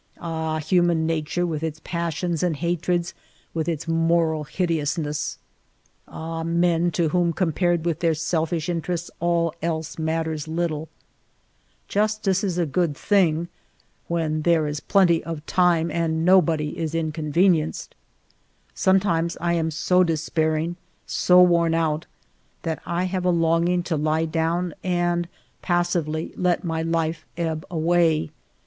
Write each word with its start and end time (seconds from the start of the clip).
Ahj 0.19 0.61
human 0.63 1.05
nature 1.05 1.45
with 1.45 1.61
its 1.61 1.79
passions 1.83 2.41
and 2.41 2.55
hatreds, 2.55 3.13
with 3.53 3.69
its 3.69 3.87
moral 3.87 4.45
hideousness! 4.45 5.37
Ah, 6.07 6.41
men, 6.41 6.89
to 6.89 7.09
whom, 7.09 7.31
compared 7.33 7.85
with 7.85 7.99
their 7.99 8.15
selfish 8.15 8.67
interests, 8.67 9.11
all 9.19 9.53
else 9.61 9.99
matters 9.99 10.47
little! 10.47 10.89
Justice 11.87 12.43
is 12.43 12.57
a 12.57 12.65
good 12.65 12.97
thing— 12.97 13.47
when 14.07 14.41
there 14.41 14.65
is 14.65 14.79
plenty 14.79 15.23
of 15.23 15.45
time 15.45 15.91
and 15.91 16.25
nobody 16.25 16.75
is 16.79 16.95
inconvenienced! 16.95 17.93
Sometimes 18.73 19.37
I 19.39 19.53
am 19.53 19.69
so 19.69 20.03
despairing, 20.03 20.77
so 21.05 21.43
worn 21.43 21.75
out, 21.75 22.07
that 22.63 22.81
I 22.87 23.03
have 23.03 23.23
a 23.23 23.29
longing 23.29 23.83
to 23.83 23.97
lie 23.97 24.25
down 24.25 24.73
and 24.83 25.27
passively 25.61 26.33
let 26.35 26.63
my 26.63 26.81
life 26.81 27.23
ebb 27.37 27.67
away. 27.69 28.31